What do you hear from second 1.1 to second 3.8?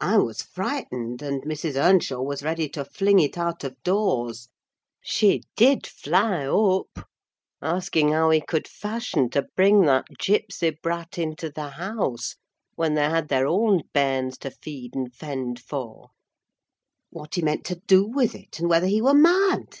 and Mrs. Earnshaw was ready to fling it out of